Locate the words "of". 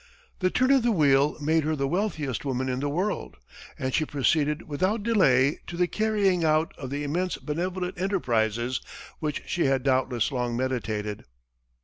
0.71-0.81, 6.75-6.89